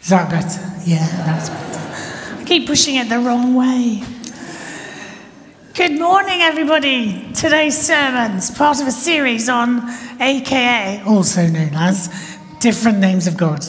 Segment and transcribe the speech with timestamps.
[0.00, 0.60] Is that better?
[0.84, 2.40] Yeah, that's better.
[2.40, 4.02] I keep pushing it the wrong way.
[5.74, 7.32] Good morning, everybody.
[7.32, 9.88] Today's sermon's part of a series on
[10.20, 12.08] AKA, also known as
[12.58, 13.64] Different Names of God.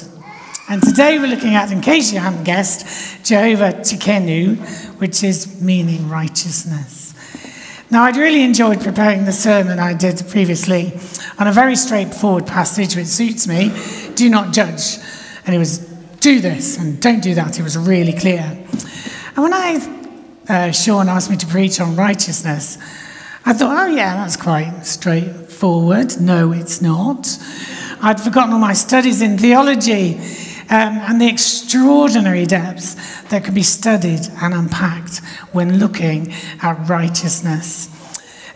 [0.68, 4.58] And today we're looking at, in case you haven't guessed, Jehovah Tsidkenu,
[5.00, 7.09] which is meaning righteousness.
[7.92, 10.94] Now, I'd really enjoyed preparing the sermon I did previously
[11.40, 13.74] on a very straightforward passage which suits me
[14.14, 15.00] do not judge.
[15.46, 15.80] And it was
[16.20, 17.58] do this and don't do that.
[17.58, 18.42] It was really clear.
[19.36, 20.06] And when I,
[20.48, 22.78] uh, Sean asked me to preach on righteousness,
[23.44, 26.22] I thought, oh, yeah, that's quite straightforward.
[26.22, 27.40] No, it's not.
[28.04, 30.20] I'd forgotten all my studies in theology
[30.70, 32.96] um, and the extraordinary depths
[33.30, 35.18] that can be studied and unpacked
[35.52, 37.90] when looking at righteousness.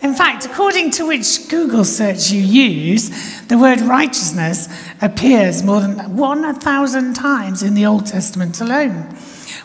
[0.00, 4.68] In fact, according to which Google search you use, the word righteousness
[5.00, 9.16] appears more than 1,000 times in the Old Testament alone,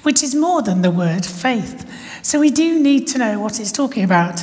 [0.03, 1.85] which is more than the word faith.
[2.23, 4.41] So we do need to know what it's talking about.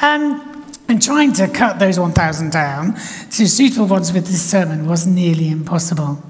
[0.00, 0.52] Um,
[0.86, 5.48] and trying to cut those 1,000 down to suitable ones with this sermon was nearly
[5.48, 6.22] impossible.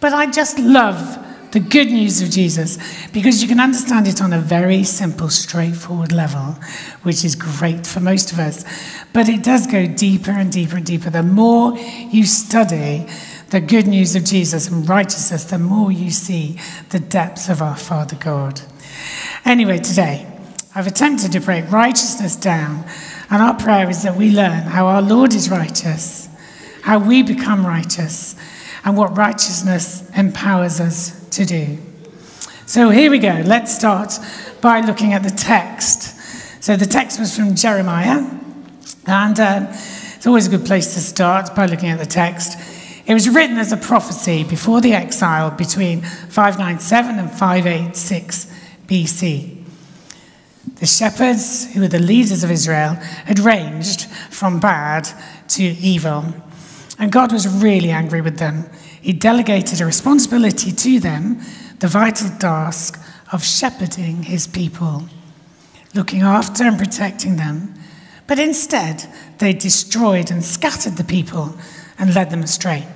[0.00, 4.32] But I just love the good news of Jesus because you can understand it on
[4.32, 6.56] a very simple, straightforward level,
[7.02, 8.64] which is great for most of us.
[9.12, 11.10] But it does go deeper and deeper and deeper.
[11.10, 13.06] The more you study
[13.50, 16.58] the good news of Jesus and righteousness, the more you see
[16.90, 18.60] the depths of our Father God.
[19.44, 20.30] Anyway, today,
[20.74, 22.84] I've attempted to break righteousness down,
[23.30, 26.28] and our prayer is that we learn how our Lord is righteous,
[26.82, 28.36] how we become righteous
[28.84, 31.78] and what righteousness empowers us to do.
[32.66, 33.42] So here we go.
[33.44, 34.18] Let's start
[34.60, 36.14] by looking at the text.
[36.62, 38.28] So the text was from Jeremiah,
[39.06, 42.58] and uh, it's always a good place to start by looking at the text.
[43.06, 48.52] It was written as a prophecy before the exile between 597 and 586
[48.86, 49.64] BC.
[50.74, 55.08] The shepherds, who were the leaders of Israel, had ranged from bad
[55.48, 56.34] to evil.
[56.98, 58.68] And God was really angry with them.
[59.00, 61.40] He delegated a responsibility to them,
[61.78, 63.00] the vital task
[63.32, 65.04] of shepherding his people,
[65.94, 67.74] looking after and protecting them.
[68.26, 69.06] But instead,
[69.38, 71.56] they destroyed and scattered the people
[71.98, 72.86] and led them astray.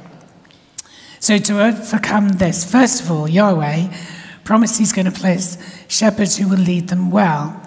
[1.20, 3.94] So, to overcome this, first of all, Yahweh
[4.42, 7.60] promised he's going to place shepherds who will lead them well.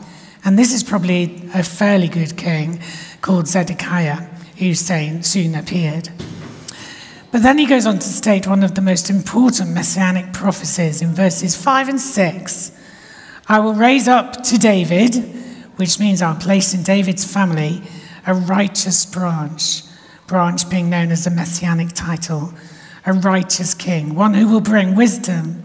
[0.43, 2.81] And this is probably a fairly good king
[3.21, 6.09] called Zedekiah who soon appeared.
[7.31, 11.13] But then he goes on to state one of the most important messianic prophecies in
[11.13, 12.71] verses 5 and 6.
[13.47, 15.15] I will raise up to David,
[15.75, 17.81] which means I'll place in David's family
[18.25, 19.83] a righteous branch,
[20.27, 22.53] branch being known as a messianic title,
[23.05, 25.61] a righteous king, one who will bring wisdom,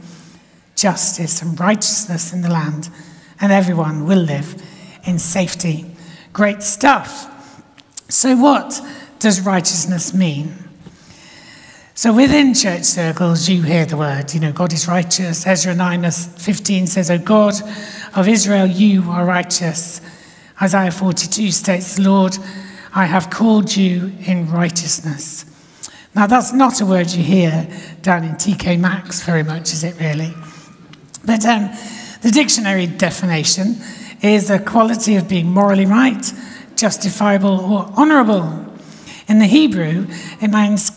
[0.75, 2.91] justice, and righteousness in the land,
[3.41, 4.61] and everyone will live
[5.05, 5.87] in safety.
[6.33, 7.30] Great stuff.
[8.11, 8.81] So, what
[9.21, 10.55] does righteousness mean?
[11.95, 15.47] So, within church circles, you hear the word, you know, God is righteous.
[15.47, 17.55] Ezra 9 15 says, O God
[18.17, 20.01] of Israel, you are righteous.
[20.61, 22.37] Isaiah 42 states, Lord,
[22.95, 25.45] I have called you in righteousness.
[26.15, 27.69] Now, that's not a word you hear
[28.03, 30.35] down in TK Maxx very much, is it really?
[31.25, 31.71] But um,
[32.23, 33.77] the dictionary definition
[34.21, 36.33] is a quality of being morally right,
[36.81, 38.67] justifiable, or honourable.
[39.29, 40.07] In the Hebrew,
[40.41, 40.91] it means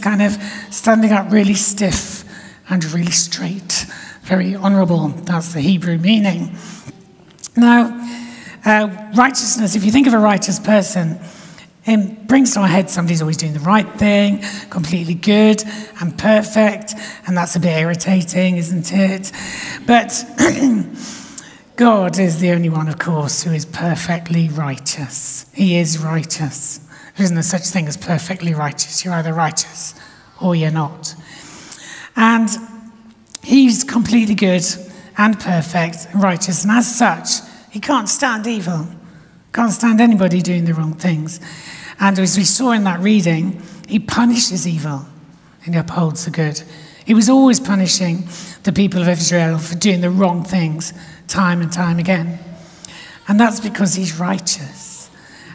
[0.00, 0.36] kind, of,
[0.70, 2.24] standing up really stiff
[2.68, 3.86] and really straight,
[4.22, 5.08] very honourable.
[5.08, 6.56] That's the Hebrew meaning.
[7.56, 8.00] Now,
[8.64, 11.20] uh, righteousness, if you think of a righteous person,
[11.86, 15.62] it brings to our head somebody's always doing the right thing, completely good
[16.00, 16.94] and perfect,
[17.26, 19.30] and that's a bit irritating, isn't it?
[19.86, 20.24] But
[21.76, 25.46] God is the only one, of course, who is perfectly righteous.
[25.52, 26.78] He is righteous.
[27.16, 29.04] There isn't a such thing as perfectly righteous.
[29.04, 29.94] You're either righteous
[30.40, 31.16] or you're not.
[32.14, 32.48] And
[33.42, 34.64] He's completely good
[35.18, 36.62] and perfect and righteous.
[36.62, 37.40] And as such,
[37.72, 38.86] He can't stand evil,
[39.52, 41.40] can't stand anybody doing the wrong things.
[41.98, 45.06] And as we saw in that reading, He punishes evil
[45.64, 46.62] and He upholds the good.
[47.04, 48.28] He was always punishing
[48.62, 50.92] the people of Israel for doing the wrong things
[51.28, 52.38] time and time again.
[53.28, 55.10] And that's because he's righteous.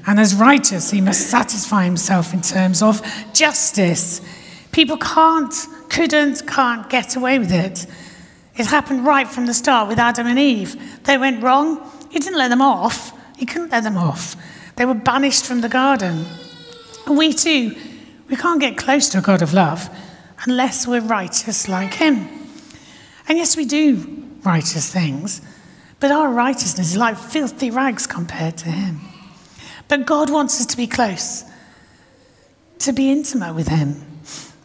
[0.08, 3.02] And as righteous, he must satisfy himself in terms of
[3.34, 4.22] justice.
[4.72, 5.54] People can't,
[5.90, 7.86] couldn't, can't get away with it.
[8.56, 11.04] It happened right from the start with Adam and Eve.
[11.04, 11.90] They went wrong.
[12.10, 13.14] He didn't let them off.
[13.38, 14.36] He couldn't let them off.
[14.76, 16.26] They were banished from the garden.
[17.06, 17.76] And we too,
[18.30, 19.90] we can't get close to a God of love
[20.46, 22.28] unless we're righteous like Him.
[23.28, 25.42] And yes, we do righteous things,
[26.00, 29.00] but our righteousness is like filthy rags compared to Him.
[29.88, 31.44] But God wants us to be close,
[32.80, 34.02] to be intimate with Him,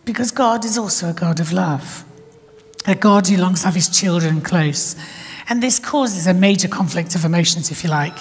[0.05, 2.05] because God is also a God of love,
[2.87, 4.97] a God who longs to have His children close.
[5.49, 8.17] And this causes a major conflict of emotions, if you like.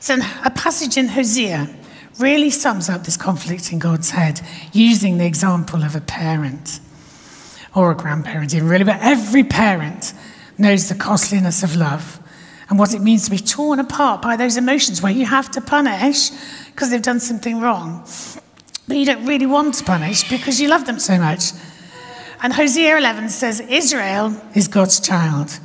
[0.00, 1.68] So, a passage in Hosea
[2.18, 4.40] really sums up this conflict in God's head
[4.72, 6.80] using the example of a parent
[7.74, 10.12] or a grandparent, even really, but every parent
[10.58, 12.20] knows the costliness of love
[12.68, 15.60] and what it means to be torn apart by those emotions where you have to
[15.60, 16.30] punish
[16.66, 18.06] because they've done something wrong.
[18.86, 21.52] But you don't really want to punish because you love them so much.
[22.42, 25.58] And Hosea 11 says, Israel is God's child.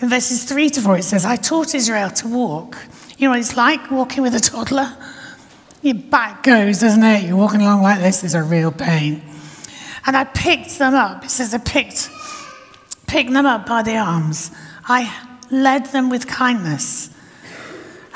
[0.00, 2.76] In verses 3 to 4, it says, I taught Israel to walk.
[3.16, 4.94] You know what it's like walking with a toddler?
[5.80, 7.24] Your back goes, doesn't it?
[7.24, 9.22] You're walking along like this, there's a real pain.
[10.06, 11.24] And I picked them up.
[11.24, 12.10] It says I picked,
[13.12, 14.50] picked them up by the arms.
[14.86, 15.14] I
[15.50, 17.10] led them with kindness.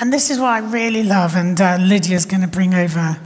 [0.00, 1.36] And this is what I really love.
[1.36, 3.18] And uh, Lydia's going to bring over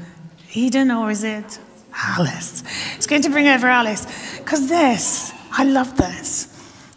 [0.53, 1.61] Eden, or is it
[1.95, 2.65] Alice?
[2.97, 4.05] It's going to bring over Alice.
[4.39, 6.49] Because this, I love this.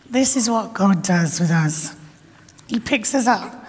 [0.10, 1.96] This is what God does with us.
[2.68, 3.68] He picks us up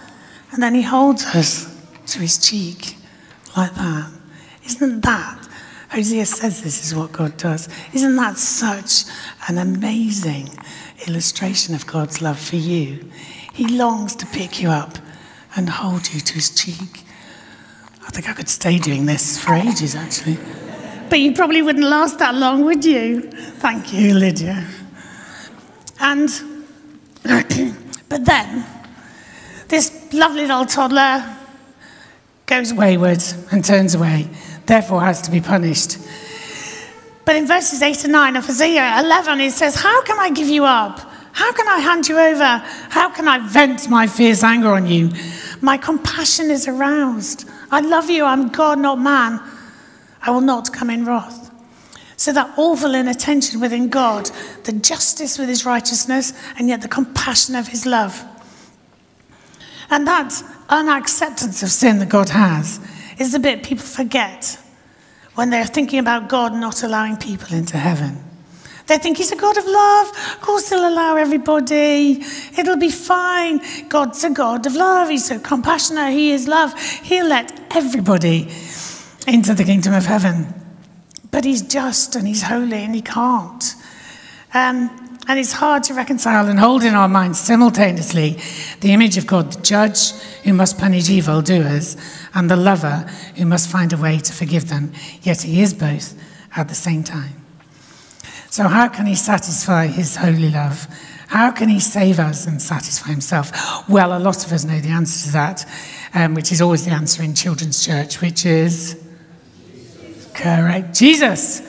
[0.51, 1.71] and then he holds us
[2.07, 2.95] to his cheek
[3.55, 4.11] like that.
[4.65, 5.44] Isn't that?
[5.95, 7.69] Hosea says this is what God does.
[7.93, 9.05] Isn't that such
[9.47, 10.49] an amazing
[11.07, 13.09] illustration of God's love for you?
[13.53, 14.97] He longs to pick you up
[15.55, 17.05] and hold you to his cheek.
[18.05, 20.37] I think I could stay doing this for ages, actually.
[21.09, 23.21] But you probably wouldn't last that long, would you?
[23.61, 24.67] Thank you, Lydia.
[26.01, 26.27] And,
[27.23, 28.65] but then,
[29.69, 31.37] this lovely little toddler
[32.47, 34.27] goes wayward and turns away,
[34.67, 35.97] therefore has to be punished.
[37.25, 40.47] But in verses 8 and 9 of Hosea 11, it says, How can I give
[40.47, 40.99] you up?
[41.33, 42.63] How can I hand you over?
[42.89, 45.09] How can I vent my fierce anger on you?
[45.59, 47.49] My compassion is aroused.
[47.71, 48.23] I love you.
[48.23, 49.41] I'm God, not man.
[50.21, 51.51] I will not come in wrath.
[52.17, 54.29] So that awful inattention within God,
[54.63, 58.23] the justice with his righteousness, and yet the compassion of his love.
[59.89, 62.79] And that unacceptance of sin that God has
[63.19, 64.59] is the bit people forget
[65.35, 68.23] when they're thinking about God not allowing people into heaven.
[68.87, 70.09] They think he's a God of love.
[70.09, 72.23] Of course, he'll allow everybody.
[72.57, 73.59] It'll be fine.
[73.89, 75.09] God's a God of love.
[75.09, 76.13] He's so compassionate.
[76.13, 76.79] He is love.
[76.79, 78.51] He'll let everybody
[79.27, 80.53] into the kingdom of heaven.
[81.31, 83.75] But he's just and he's holy and he can't.
[84.53, 88.37] Um, and it's hard to reconcile and hold in our minds simultaneously
[88.81, 90.11] the image of God, the judge
[90.43, 91.97] who must punish evildoers,
[92.33, 94.93] and the lover who must find a way to forgive them.
[95.21, 96.13] Yet he is both
[96.55, 97.41] at the same time.
[98.49, 100.87] So, how can he satisfy his holy love?
[101.27, 103.51] How can he save us and satisfy himself?
[103.89, 105.69] Well, a lot of us know the answer to that,
[106.13, 109.01] um, which is always the answer in children's church, which is
[110.33, 111.61] correct Jesus.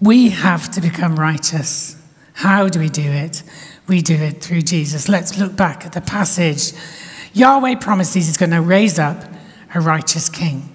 [0.00, 1.96] We have to become righteous.
[2.34, 3.42] How do we do it?
[3.86, 5.08] We do it through Jesus.
[5.08, 6.72] Let's look back at the passage.
[7.32, 9.24] Yahweh promises he's going to raise up
[9.74, 10.72] a righteous king.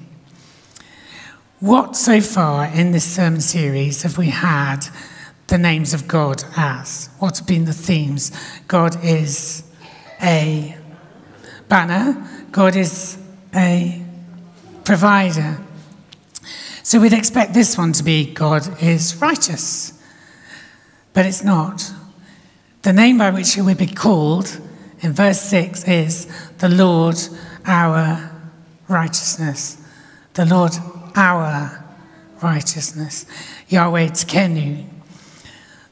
[1.59, 4.79] What so far in this sermon series have we had
[5.47, 7.09] the names of God as?
[7.19, 8.31] What have been the themes?
[8.67, 9.63] God is
[10.21, 10.75] a
[11.69, 13.17] banner, God is
[13.53, 14.03] a
[14.83, 15.59] provider.
[16.91, 19.93] So we'd expect this one to be God is righteous.
[21.13, 21.89] But it's not.
[22.81, 24.59] The name by which he will be called
[24.99, 27.15] in verse 6 is the Lord
[27.65, 28.29] our
[28.89, 29.81] righteousness.
[30.33, 30.73] The Lord
[31.15, 31.81] our
[32.41, 33.25] righteousness.
[33.69, 34.85] Yahweh Tsidkenu.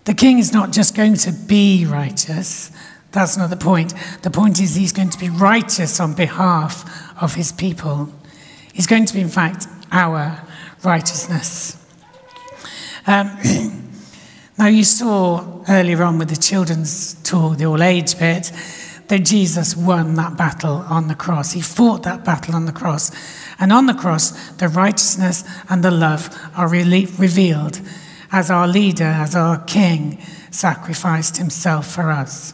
[0.03, 2.71] The king is not just going to be righteous.
[3.13, 3.93] That's not the point.
[4.23, 6.83] The point is he's going to be righteous on behalf
[7.21, 8.13] of his people.
[8.73, 10.45] He's going to be, in fact, our
[10.83, 11.77] righteousness.
[13.07, 13.37] Um,
[14.57, 18.51] now, you saw earlier on with the children's tour, the all age bit,
[19.07, 21.53] that Jesus won that battle on the cross.
[21.53, 23.11] He fought that battle on the cross.
[23.59, 27.81] And on the cross, the righteousness and the love are revealed
[28.31, 30.21] as our leader, as our king,
[30.51, 32.53] sacrificed himself for us.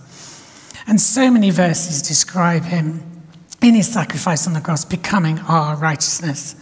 [0.88, 3.04] And so many verses describe him
[3.62, 6.56] in his sacrifice on the cross becoming our righteousness.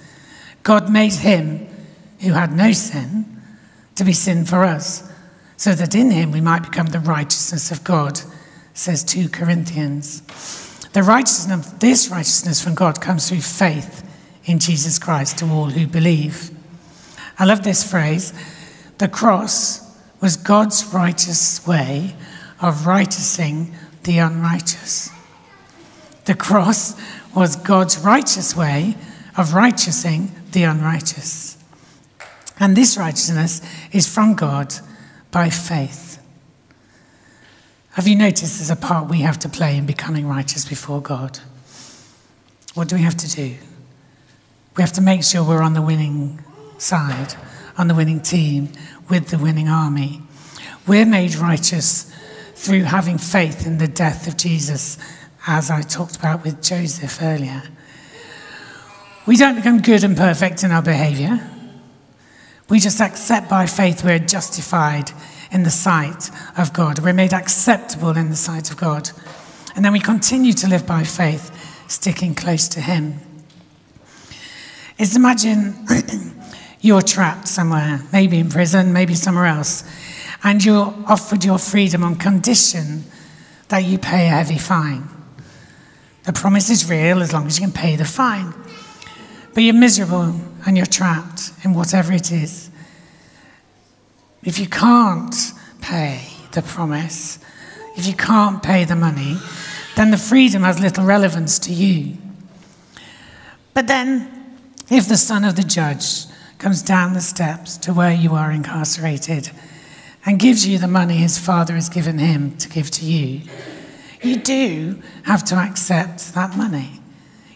[0.63, 1.67] God made him
[2.21, 3.41] who had no sin
[3.95, 5.11] to be sin for us,
[5.57, 8.19] so that in him we might become the righteousness of God,
[8.73, 10.21] says 2 Corinthians.
[10.93, 14.07] The righteousness, this righteousness from God comes through faith
[14.45, 16.49] in Jesus Christ to all who believe.
[17.37, 18.33] I love this phrase.
[18.97, 19.81] The cross
[20.21, 22.15] was God's righteous way
[22.61, 25.09] of righteousing the unrighteous.
[26.25, 26.95] The cross
[27.35, 28.95] was God's righteous way
[29.35, 31.57] of righteousing the unrighteous.
[32.59, 34.73] And this righteousness is from God
[35.31, 36.23] by faith.
[37.91, 41.39] Have you noticed there's a part we have to play in becoming righteous before God?
[42.73, 43.55] What do we have to do?
[44.75, 46.43] We have to make sure we're on the winning
[46.79, 47.35] side,
[47.77, 48.69] on the winning team,
[49.09, 50.21] with the winning army.
[50.87, 52.11] We're made righteous
[52.55, 54.97] through having faith in the death of Jesus,
[55.45, 57.63] as I talked about with Joseph earlier.
[59.25, 61.49] We don't become good and perfect in our behavior.
[62.67, 65.11] We just accept by faith we're justified
[65.49, 66.99] in the sight of God.
[66.99, 69.11] We're made acceptable in the sight of God.
[69.75, 71.51] And then we continue to live by faith,
[71.87, 73.19] sticking close to Him.
[74.97, 75.87] Is imagine
[76.81, 79.85] you're trapped somewhere, maybe in prison, maybe somewhere else,
[80.43, 83.05] and you're offered your freedom on condition
[83.69, 85.07] that you pay a heavy fine.
[86.25, 88.53] The promise is real as long as you can pay the fine.
[89.53, 92.69] But you're miserable and you're trapped in whatever it is.
[94.43, 95.35] If you can't
[95.81, 97.39] pay the promise,
[97.95, 99.37] if you can't pay the money,
[99.95, 102.17] then the freedom has little relevance to you.
[103.73, 104.57] But then,
[104.89, 106.25] if the son of the judge
[106.57, 109.51] comes down the steps to where you are incarcerated
[110.25, 113.41] and gives you the money his father has given him to give to you,
[114.21, 117.02] you do have to accept that money.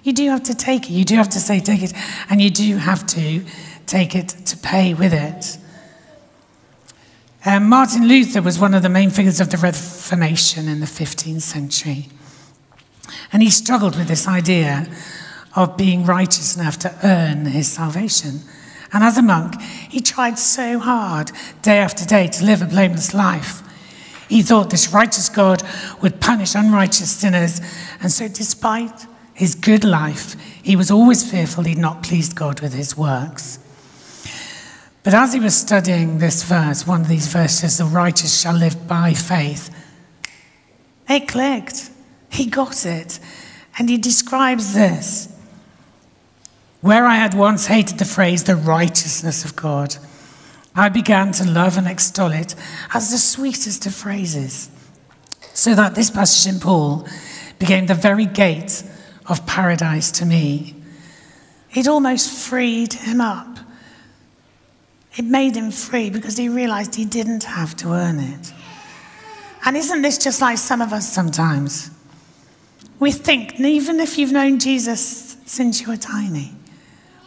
[0.08, 0.94] You do have to take it.
[0.94, 1.92] You do have to say, take it.
[2.30, 3.44] And you do have to
[3.88, 5.58] take it to pay with it.
[7.46, 11.42] Um, Martin Luther was one of the main figures of the Reformation in the 15th
[11.42, 12.08] century.
[13.34, 14.88] And he struggled with this idea
[15.58, 18.40] of being righteous enough to earn his salvation.
[18.94, 23.14] And as a monk, he tried so hard, day after day, to live a blameless
[23.14, 23.62] life.
[24.30, 25.64] He thought this righteous God
[26.02, 27.60] would punish unrighteous sinners.
[28.00, 29.06] And so, despite
[29.38, 33.60] his good life, he was always fearful he'd not pleased God with his works.
[35.04, 38.88] But as he was studying this verse, one of these verses, the righteous shall live
[38.88, 39.70] by faith,
[41.08, 41.92] it clicked.
[42.30, 43.20] He got it.
[43.78, 45.32] And he describes this.
[46.82, 49.98] Where I had once hated the phrase, the righteousness of God,
[50.76, 52.56] I began to love and extol it
[52.92, 54.72] as the sweetest of phrases.
[55.54, 57.08] So that this passage in Paul
[57.60, 58.84] became the very gate
[59.28, 60.76] of paradise to me.
[61.74, 63.60] It almost freed him up.
[65.16, 68.54] It made him free because he realized he didn't have to earn it.
[69.66, 71.92] And isn't this just like some of us sometimes?
[73.00, 76.54] We think, even if you've known Jesus since you were tiny,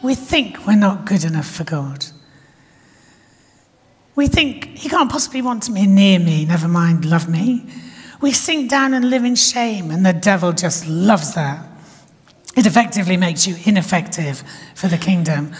[0.01, 2.05] we think we're not good enough for God.
[4.15, 7.65] We think he can't possibly want be near me, never mind love me.
[8.19, 11.70] We sink down and live in shame, and the devil just loves that.
[12.55, 14.43] It effectively makes you ineffective
[14.75, 15.53] for the kingdom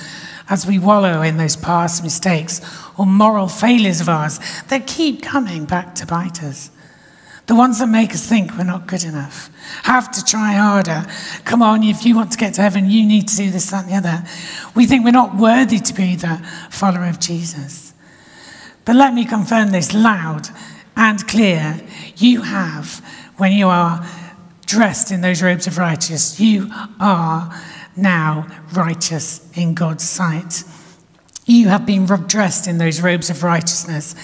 [0.50, 2.60] as we wallow in those past mistakes
[2.98, 6.70] or moral failures of ours that keep coming back to bite us.
[7.48, 9.50] The ones that make us think we're not good enough,
[9.84, 11.06] have to try harder.
[11.46, 13.86] Come on, if you want to get to heaven, you need to do this, that,
[13.86, 14.24] and the other.
[14.76, 17.94] We think we're not worthy to be the follower of Jesus.
[18.86, 20.50] But let me confirm this loud
[20.96, 21.82] and clear.
[22.18, 23.00] You have,
[23.38, 24.06] when you are
[24.72, 27.54] dressed in those robes of righteousness, you are
[27.98, 30.64] now righteous in God's sight.
[31.46, 34.16] You have been dressed in those robes of righteousness.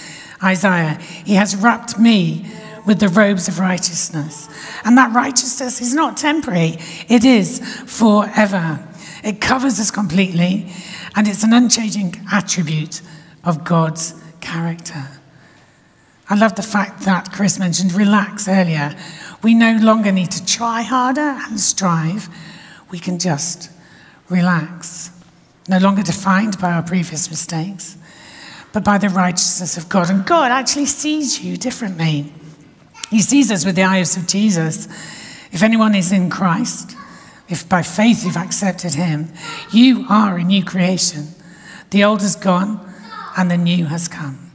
[0.42, 0.94] Isaiah,
[1.26, 2.50] he has wrapped me
[2.86, 4.48] with the robes of righteousness.
[4.84, 6.78] And that righteousness is not temporary,
[7.08, 8.82] it is forever.
[9.22, 10.72] It covers us completely,
[11.14, 13.02] and it's an unchanging attribute
[13.44, 15.08] of God's character.
[16.30, 18.94] I love the fact that Chris mentioned relax earlier.
[19.42, 22.28] We no longer need to try harder and strive
[22.90, 23.70] we can just
[24.28, 25.10] relax,
[25.68, 27.96] no longer defined by our previous mistakes,
[28.72, 30.10] but by the righteousness of God.
[30.10, 32.32] And God actually sees you differently.
[33.10, 34.86] He sees us with the eyes of Jesus.
[35.52, 36.96] If anyone is in Christ,
[37.48, 39.32] if by faith you've accepted him,
[39.72, 41.28] you are a new creation.
[41.90, 42.80] The old has gone
[43.36, 44.52] and the new has come.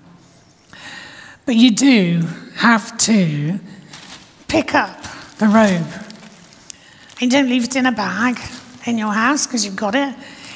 [1.45, 3.59] But you do have to
[4.53, 5.01] pick up
[5.39, 6.03] the robe
[7.23, 8.37] you don't leave it in a bag
[8.85, 10.13] in your house because you've got it.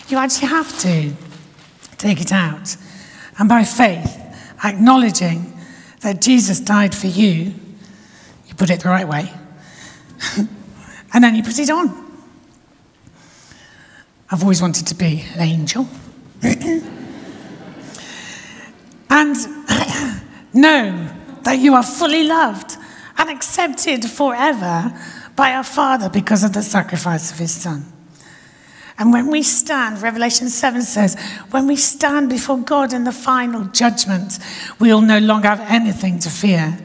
[0.09, 1.13] You actually have to
[1.97, 2.75] take it out.
[3.39, 4.19] And by faith,
[4.63, 5.57] acknowledging
[6.01, 7.53] that Jesus died for you,
[8.47, 9.31] you put it the right way.
[11.13, 12.05] and then you put it on.
[14.29, 15.87] I've always wanted to be an angel.
[19.09, 19.35] and
[20.53, 21.09] know
[21.43, 22.76] that you are fully loved
[23.27, 24.93] and accepted forever
[25.35, 27.85] by our Father because of the sacrifice of his Son.
[28.97, 31.19] And when we stand, Revelation 7 says,
[31.51, 34.39] when we stand before God in the final judgment,
[34.79, 36.79] we will no longer have anything to fear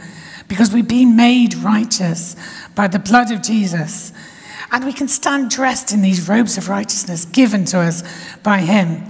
[0.49, 2.37] because we've been made righteous
[2.75, 4.13] by the blood of Jesus.
[4.73, 8.03] And we can stand dressed in these robes of righteousness given to us
[8.43, 9.05] by Him.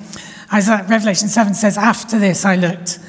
[0.52, 3.00] As Revelation 7 says, After this I looked,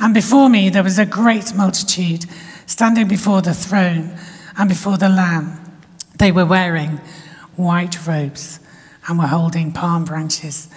[0.00, 2.24] and before me there was a great multitude
[2.68, 4.16] standing before the throne
[4.56, 5.58] and before the Lamb.
[6.18, 7.00] They were wearing
[7.56, 8.60] white robes
[9.08, 10.68] and were holding palm branches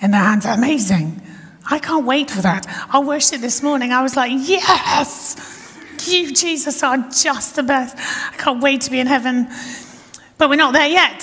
[0.00, 0.44] in their hands.
[0.44, 1.22] Amazing.
[1.70, 2.66] I can't wait for that.
[2.90, 7.96] I worship this morning, I was like, yes, you, Jesus, are just the best.
[7.96, 9.48] I can't wait to be in heaven.
[10.38, 11.22] But we're not there yet.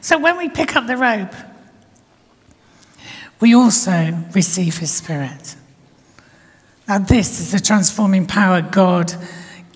[0.00, 1.34] So when we pick up the robe,
[3.40, 5.56] we also receive his spirit.
[6.86, 9.14] Now, this is the transforming power God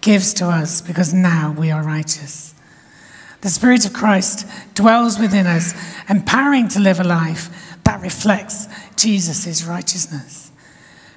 [0.06, 2.54] gives to us because now we are righteous.
[3.40, 5.74] The Spirit of Christ dwells within us,
[6.08, 10.52] empowering to live a life that reflects Jesus' righteousness.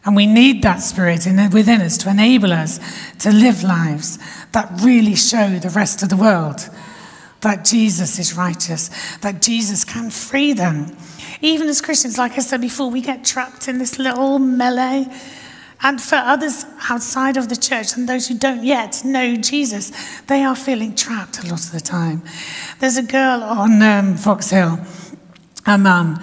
[0.03, 2.79] And we need that Spirit in, within us to enable us
[3.19, 4.17] to live lives
[4.53, 6.67] that really show the rest of the world
[7.41, 10.97] that Jesus is righteous, that Jesus can free them.
[11.41, 15.05] Even as Christians, like I said before, we get trapped in this little melee
[15.81, 20.43] and for others outside of the church and those who don't yet know Jesus, they
[20.43, 22.21] are feeling trapped a lot of the time.
[22.79, 24.79] There's a girl on um, Fox Hill,
[25.65, 26.21] her mum,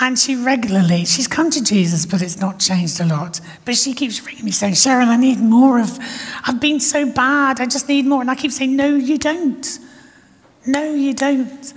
[0.00, 3.40] and she regularly, she's come to Jesus, but it's not changed a lot.
[3.66, 5.98] But she keeps ringing me saying, Cheryl, I need more of,
[6.44, 8.22] I've been so bad, I just need more.
[8.22, 9.78] And I keep saying, no, you don't.
[10.66, 11.74] No, you don't.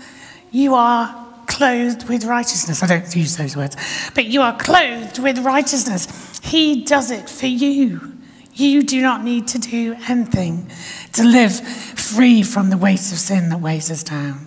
[0.51, 2.81] You are clothed with righteousness.
[2.81, 3.75] I don't use those words,
[4.15, 6.32] but you are clothed with righteousness.
[6.43, 8.11] He does it for you.
[8.53, 10.69] You do not need to do anything
[11.13, 14.45] to live free from the weight of sin that weighs us down.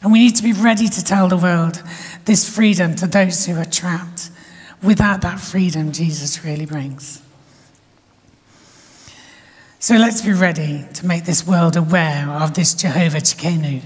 [0.00, 1.82] And we need to be ready to tell the world
[2.26, 4.30] this freedom to those who are trapped
[4.80, 7.22] without that freedom Jesus really brings.
[9.80, 13.82] So let's be ready to make this world aware of this Jehovah Tsidkenu.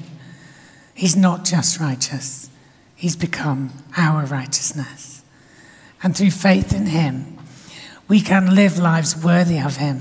[0.95, 2.51] He's not just righteous,
[2.95, 5.12] he's become our righteousness
[6.03, 7.39] and through faith in Him,
[8.09, 10.01] we can live lives worthy of Him,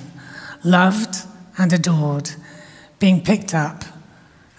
[0.64, 2.32] loved and adored,
[3.00, 3.84] being picked up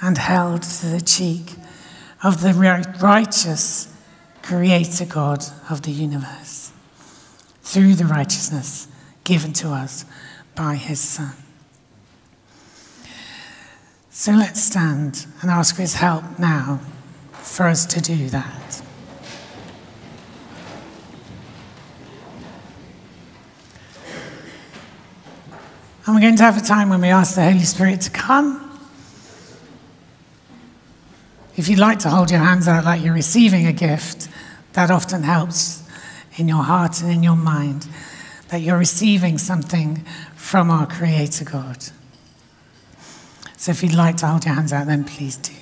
[0.00, 1.54] and held to the cheek
[2.22, 2.52] of the
[3.00, 3.88] righteous
[4.42, 6.72] Creator God of the universe
[7.62, 8.88] through the righteousness
[9.24, 10.04] given to us
[10.54, 11.32] by His Son.
[14.10, 16.80] So let's stand and ask for His help now
[17.32, 18.82] for us to do that.
[26.04, 28.58] And we're going to have a time when we ask the Holy Spirit to come.
[31.56, 34.28] If you'd like to hold your hands out like you're receiving a gift,
[34.72, 35.86] that often helps
[36.36, 37.86] in your heart and in your mind
[38.48, 41.84] that you're receiving something from our Creator God.
[43.56, 45.52] So if you'd like to hold your hands out, then please do.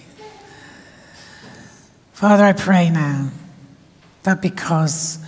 [2.15, 3.31] Father, I pray now
[4.23, 5.19] that because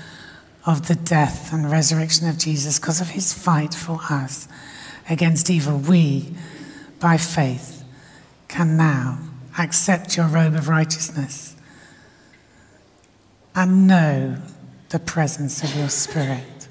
[0.64, 4.48] of the death and resurrection of Jesus, because of his fight for us,
[5.12, 6.35] against evil, we,
[6.98, 7.85] by faith,
[8.48, 9.18] can now
[9.59, 11.55] accept your robe of righteousness
[13.55, 14.38] and know
[14.88, 16.68] the presence of your Spirit.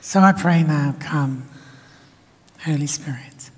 [0.00, 1.48] So I pray now, come,
[2.64, 3.50] Holy Spirit.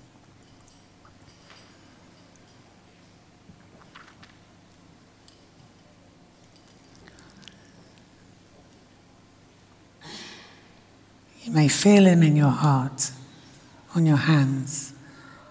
[11.42, 13.10] You may feel him in your heart
[13.96, 14.92] on your hands,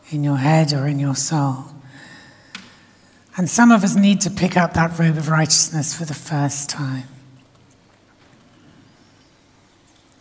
[0.10, 1.65] in your head, or in your soul.
[3.38, 6.69] And some of us need to pick up that robe of righteousness for the first
[6.69, 7.03] time.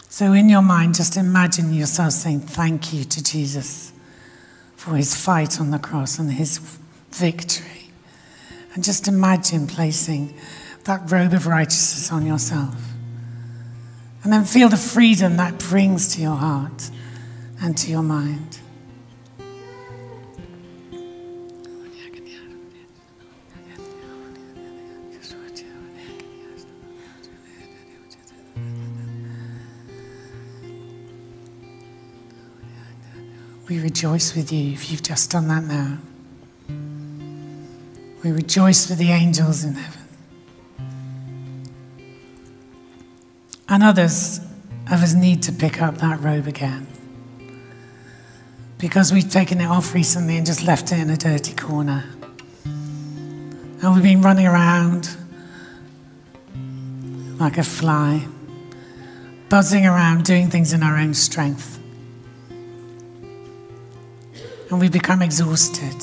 [0.09, 3.93] So, in your mind, just imagine yourself saying thank you to Jesus
[4.77, 6.59] for his fight on the cross and his
[7.11, 7.91] victory.
[8.75, 10.35] And just imagine placing
[10.85, 12.75] that robe of righteousness on yourself.
[14.23, 16.91] And then feel the freedom that brings to your heart
[17.65, 18.59] and to your mind.
[33.67, 35.97] We rejoice with you if you've just done that now.
[38.23, 40.03] We rejoice with the angels in heaven.
[43.71, 44.41] And others
[44.93, 46.87] of us need to pick up that robe again.
[48.85, 52.05] Because we've taken it off recently and just left it in a dirty corner.
[52.67, 55.09] And we've been running around
[57.41, 58.27] like a fly,
[59.49, 61.81] buzzing around, doing things in our own strength.
[64.71, 65.97] And we become exhausted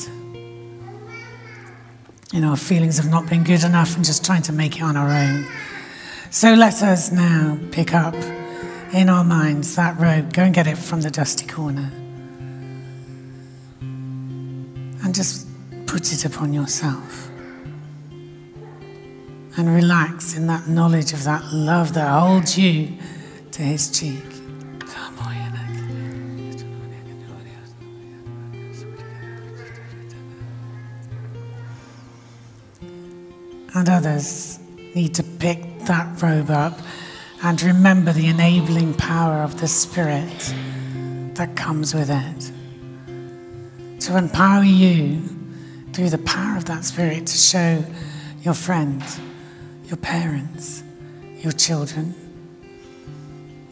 [2.34, 4.96] in our feelings of not being good enough and just trying to make it on
[4.96, 5.46] our own.
[6.30, 8.16] So let us now pick up
[8.92, 10.32] in our minds that robe.
[10.32, 11.92] Go and get it from the dusty corner.
[15.22, 15.46] Just
[15.86, 17.30] put it upon yourself.
[19.56, 22.98] And relax in that knowledge of that love that holds you
[23.52, 24.24] to his cheek.
[33.74, 34.58] And others
[34.94, 36.78] need to pick that robe up
[37.42, 40.54] and remember the enabling power of the Spirit
[41.34, 42.61] that comes with it.
[44.06, 45.22] To empower you
[45.92, 47.84] through the power of that Spirit to show
[48.42, 49.20] your friends,
[49.84, 50.82] your parents,
[51.38, 52.12] your children,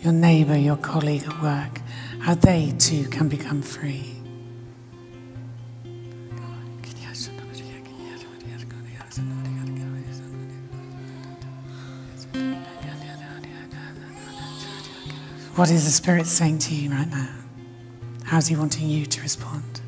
[0.03, 1.81] your neighbor, your colleague at work,
[2.21, 4.14] how they too can become free.
[15.57, 17.35] What is the Spirit saying to you right now?
[18.23, 19.81] How's He wanting you to respond?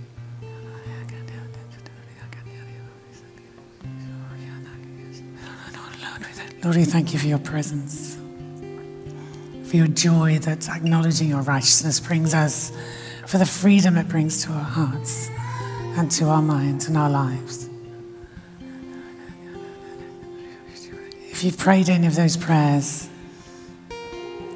[6.64, 8.16] Lord, we thank you for your presence,
[9.64, 12.70] for your joy that acknowledging your righteousness brings us,
[13.26, 15.28] for the freedom it brings to our hearts
[15.96, 17.68] and to our minds and our lives.
[21.30, 23.08] If you've prayed any of those prayers,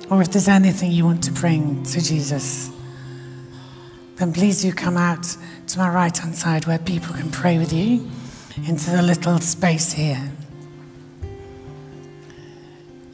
[0.08, 2.70] or if there's anything you want to bring to Jesus,
[4.14, 7.72] then please do come out to my right hand side where people can pray with
[7.72, 8.08] you
[8.64, 10.30] into the little space here.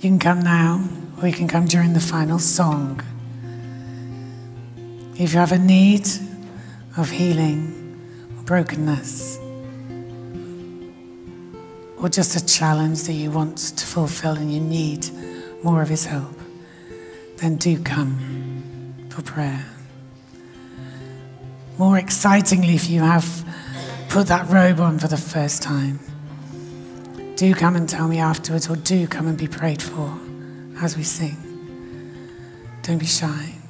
[0.03, 0.83] You can come now,
[1.21, 3.01] or you can come during the final song.
[5.17, 6.09] If you have a need
[6.97, 8.01] of healing
[8.37, 9.39] or brokenness,
[11.99, 15.07] or just a challenge that you want to fulfill and you need
[15.63, 16.37] more of His help,
[17.37, 19.65] then do come for prayer.
[21.79, 23.45] More excitingly, if you have
[24.09, 26.01] put that robe on for the first time,
[27.43, 30.17] do come and tell me afterwards, or do come and be prayed for
[30.81, 31.37] as we sing.
[32.83, 33.62] Don't be shy.